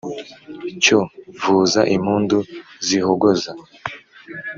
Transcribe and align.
Cyo 0.83 0.99
vuza 1.39 1.81
impundu 1.95 2.37
z’ihogoza 2.85 3.51